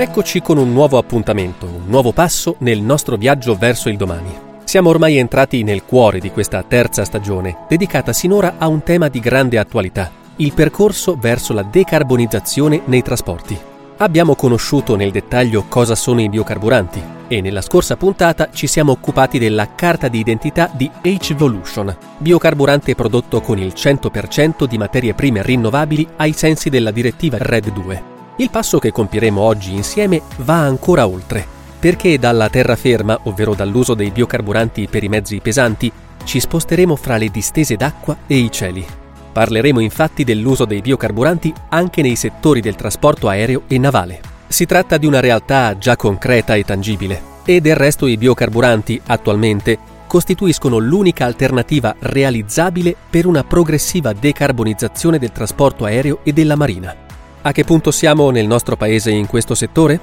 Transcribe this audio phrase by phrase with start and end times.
[0.00, 4.32] Eccoci con un nuovo appuntamento, un nuovo passo nel nostro viaggio verso il domani.
[4.64, 9.20] Siamo ormai entrati nel cuore di questa terza stagione, dedicata sinora a un tema di
[9.20, 13.58] grande attualità, il percorso verso la decarbonizzazione nei trasporti.
[13.98, 19.38] Abbiamo conosciuto nel dettaglio cosa sono i biocarburanti e nella scorsa puntata ci siamo occupati
[19.38, 26.08] della carta di identità di H-Volution, biocarburante prodotto con il 100% di materie prime rinnovabili
[26.16, 28.19] ai sensi della direttiva RED 2.
[28.40, 31.46] Il passo che compieremo oggi insieme va ancora oltre,
[31.78, 35.92] perché dalla terraferma, ovvero dall'uso dei biocarburanti per i mezzi pesanti,
[36.24, 38.86] ci sposteremo fra le distese d'acqua e i cieli.
[39.30, 44.20] Parleremo infatti dell'uso dei biocarburanti anche nei settori del trasporto aereo e navale.
[44.48, 49.76] Si tratta di una realtà già concreta e tangibile, e del resto i biocarburanti, attualmente,
[50.06, 57.08] costituiscono l'unica alternativa realizzabile per una progressiva decarbonizzazione del trasporto aereo e della marina.
[57.42, 59.98] A che punto siamo nel nostro paese in questo settore?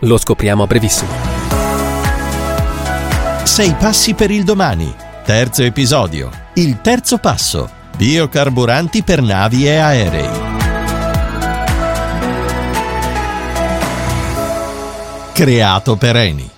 [0.00, 1.10] Lo scopriamo a brevissimo.
[3.44, 4.92] Sei passi per il domani.
[5.24, 6.30] Terzo episodio.
[6.54, 7.70] Il terzo passo.
[7.96, 10.48] Biocarburanti per navi e aerei.
[15.32, 16.50] Creato per Eni.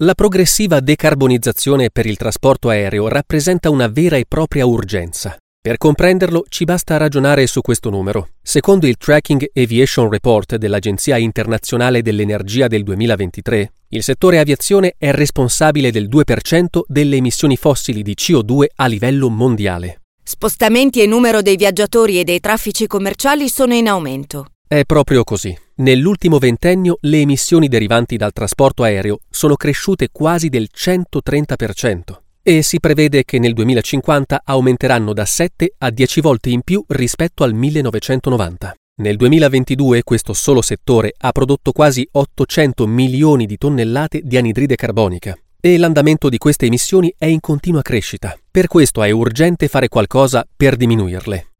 [0.00, 5.36] La progressiva decarbonizzazione per il trasporto aereo rappresenta una vera e propria urgenza.
[5.66, 8.28] Per comprenderlo ci basta ragionare su questo numero.
[8.40, 15.90] Secondo il Tracking Aviation Report dell'Agenzia internazionale dell'energia del 2023, il settore aviazione è responsabile
[15.90, 20.02] del 2% delle emissioni fossili di CO2 a livello mondiale.
[20.22, 24.46] Spostamenti e numero dei viaggiatori e dei traffici commerciali sono in aumento.
[24.68, 25.52] È proprio così.
[25.78, 32.78] Nell'ultimo ventennio le emissioni derivanti dal trasporto aereo sono cresciute quasi del 130% e si
[32.78, 38.72] prevede che nel 2050 aumenteranno da 7 a 10 volte in più rispetto al 1990.
[39.02, 45.36] Nel 2022 questo solo settore ha prodotto quasi 800 milioni di tonnellate di anidride carbonica
[45.60, 48.38] e l'andamento di queste emissioni è in continua crescita.
[48.48, 51.55] Per questo è urgente fare qualcosa per diminuirle.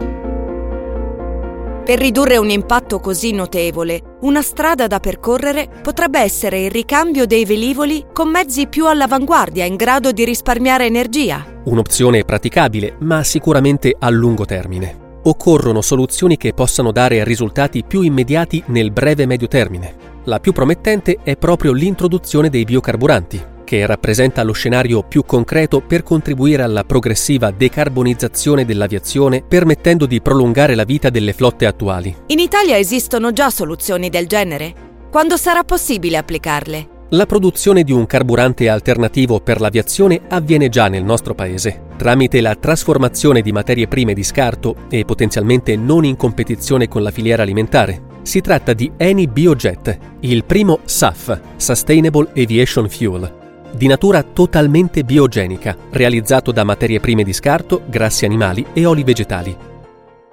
[1.87, 7.45] Per ridurre un impatto così notevole, una strada da percorrere potrebbe essere il ricambio dei
[7.45, 11.47] velivoli con mezzi più all'avanguardia in grado di risparmiare energia.
[11.67, 15.21] Un'opzione praticabile, ma sicuramente a lungo termine.
[15.23, 19.95] Occorrono soluzioni che possano dare risultati più immediati nel breve-medio termine.
[20.25, 26.05] La più promettente è proprio l'introduzione dei biocarburanti, che rappresenta lo scenario più concreto per
[26.05, 32.15] contribuire alla progressiva decarbonizzazione dell'aviazione, permettendo di prolungare la vita delle flotte attuali.
[32.29, 34.73] In Italia esistono già soluzioni del genere?
[35.11, 36.95] Quando sarà possibile applicarle?
[37.11, 42.55] La produzione di un carburante alternativo per l'aviazione avviene già nel nostro paese, tramite la
[42.55, 48.15] trasformazione di materie prime di scarto e potenzialmente non in competizione con la filiera alimentare.
[48.23, 53.46] Si tratta di Eni Biojet, il primo SAF, Sustainable Aviation Fuel,
[53.77, 59.57] di natura totalmente biogenica, realizzato da materie prime di scarto, grassi animali e oli vegetali.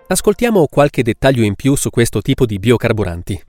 [0.07, 3.43] Ascoltiamo qualche dettaglio in più su questo tipo di biocarburanti.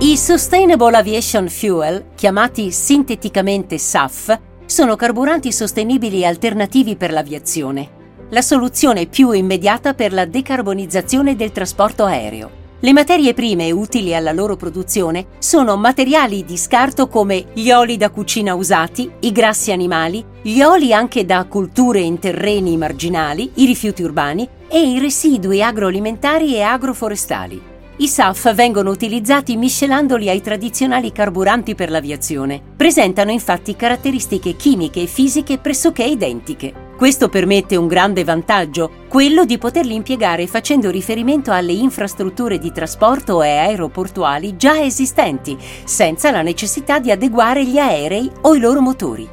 [0.00, 7.88] I Sustainable Aviation Fuel, chiamati sinteticamente SAF, sono carburanti sostenibili alternativi per l'aviazione,
[8.30, 12.57] la soluzione più immediata per la decarbonizzazione del trasporto aereo.
[12.80, 18.08] Le materie prime utili alla loro produzione sono materiali di scarto come gli oli da
[18.10, 24.04] cucina usati, i grassi animali, gli oli anche da colture in terreni marginali, i rifiuti
[24.04, 27.60] urbani e i residui agroalimentari e agroforestali.
[27.96, 32.62] I SAF vengono utilizzati miscelandoli ai tradizionali carburanti per l'aviazione.
[32.76, 36.86] Presentano infatti caratteristiche chimiche e fisiche pressoché identiche.
[36.98, 43.40] Questo permette un grande vantaggio, quello di poterli impiegare facendo riferimento alle infrastrutture di trasporto
[43.40, 49.28] e aeroportuali già esistenti, senza la necessità di adeguare gli aerei o i loro motori.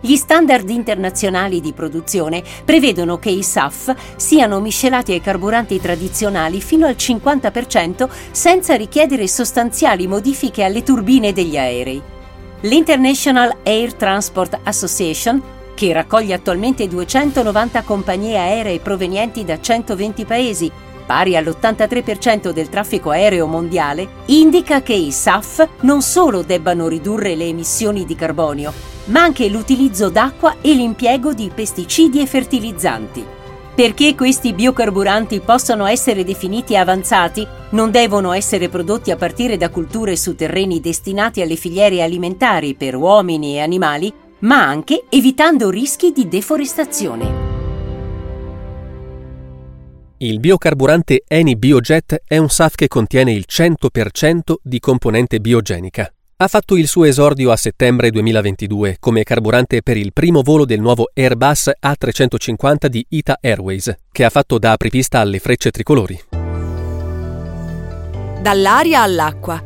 [0.00, 6.86] Gli standard internazionali di produzione prevedono che i SAF siano miscelati ai carburanti tradizionali fino
[6.86, 12.00] al 50% senza richiedere sostanziali modifiche alle turbine degli aerei.
[12.62, 20.70] L'International Air Transport Association che raccoglie attualmente 290 compagnie aeree provenienti da 120 paesi,
[21.04, 27.44] pari all'83% del traffico aereo mondiale, indica che i SAF non solo debbano ridurre le
[27.44, 28.72] emissioni di carbonio,
[29.06, 33.24] ma anche l'utilizzo d'acqua e l'impiego di pesticidi e fertilizzanti.
[33.74, 40.14] Perché questi biocarburanti possano essere definiti avanzati, non devono essere prodotti a partire da culture
[40.14, 44.12] su terreni destinati alle filiere alimentari per uomini e animali,
[44.44, 47.52] ma anche evitando rischi di deforestazione.
[50.18, 56.10] Il biocarburante Eni Biojet è un SAF che contiene il 100% di componente biogenica.
[56.36, 60.80] Ha fatto il suo esordio a settembre 2022 come carburante per il primo volo del
[60.80, 66.20] nuovo Airbus A350 di Ita Airways, che ha fatto da apripista alle frecce tricolori.
[68.40, 69.62] Dall'aria all'acqua.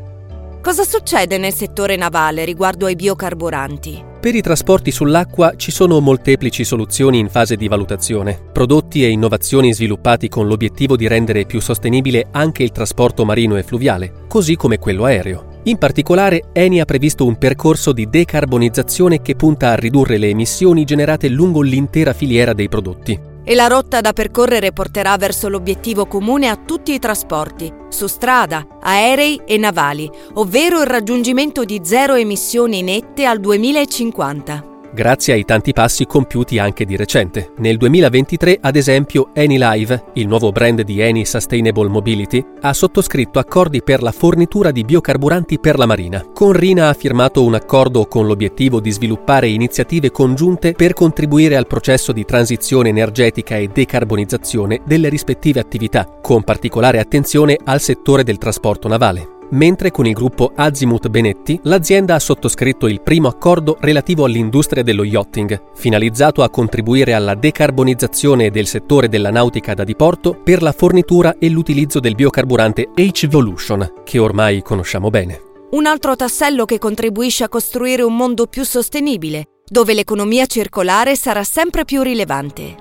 [0.62, 4.07] Cosa succede nel settore navale riguardo ai biocarburanti?
[4.20, 9.72] Per i trasporti sull'acqua ci sono molteplici soluzioni in fase di valutazione, prodotti e innovazioni
[9.72, 14.78] sviluppati con l'obiettivo di rendere più sostenibile anche il trasporto marino e fluviale, così come
[14.78, 15.60] quello aereo.
[15.64, 20.82] In particolare, Eni ha previsto un percorso di decarbonizzazione che punta a ridurre le emissioni
[20.82, 23.27] generate lungo l'intera filiera dei prodotti.
[23.50, 28.66] E la rotta da percorrere porterà verso l'obiettivo comune a tutti i trasporti, su strada,
[28.78, 35.72] aerei e navali, ovvero il raggiungimento di zero emissioni nette al 2050 grazie ai tanti
[35.72, 37.52] passi compiuti anche di recente.
[37.58, 43.82] Nel 2023, ad esempio, Anylive, il nuovo brand di Eni Sustainable Mobility, ha sottoscritto accordi
[43.82, 46.24] per la fornitura di biocarburanti per la marina.
[46.32, 51.66] Con Rina ha firmato un accordo con l'obiettivo di sviluppare iniziative congiunte per contribuire al
[51.66, 58.38] processo di transizione energetica e decarbonizzazione delle rispettive attività, con particolare attenzione al settore del
[58.38, 64.24] trasporto navale mentre con il gruppo Azimut Benetti l'azienda ha sottoscritto il primo accordo relativo
[64.24, 70.62] all'industria dello yachting, finalizzato a contribuire alla decarbonizzazione del settore della nautica da diporto per
[70.62, 75.42] la fornitura e l'utilizzo del biocarburante H-Volution, che ormai conosciamo bene.
[75.70, 81.44] Un altro tassello che contribuisce a costruire un mondo più sostenibile, dove l'economia circolare sarà
[81.44, 82.74] sempre più rilevante.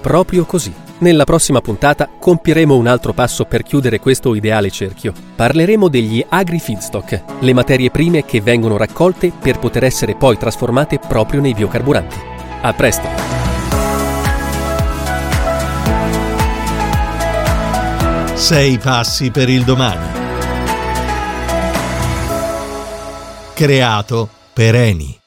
[0.00, 0.88] Proprio così.
[1.00, 5.14] Nella prossima puntata compieremo un altro passo per chiudere questo ideale cerchio.
[5.34, 11.40] Parleremo degli agri-feedstock, le materie prime che vengono raccolte per poter essere poi trasformate proprio
[11.40, 12.16] nei biocarburanti.
[12.60, 13.08] A presto!
[18.34, 20.18] Sei passi per il domani.
[23.54, 25.19] Creato per Eni.